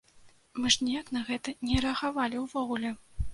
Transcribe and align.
Мы 0.61 0.71
ж 0.75 0.87
ніяк 0.87 1.11
на 1.17 1.21
гэта 1.27 1.53
не 1.69 1.77
рэагавалі 1.85 2.43
ўвогуле. 2.47 2.91